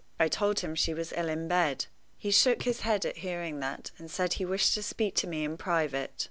I 0.19 0.29
told 0.29 0.61
him 0.61 0.73
she 0.73 0.95
was 0.95 1.13
ill 1.15 1.29
in 1.29 1.47
bed. 1.47 1.85
He 2.17 2.31
shook 2.31 2.63
his 2.63 2.79
head 2.81 3.05
at 3.05 3.17
hearing 3.17 3.59
that, 3.59 3.91
and 3.99 4.09
said 4.09 4.33
he 4.33 4.45
wished 4.45 4.73
to 4.73 4.81
speak 4.81 5.13
to 5.17 5.27
me 5.27 5.43
in 5.43 5.57
private. 5.57 6.11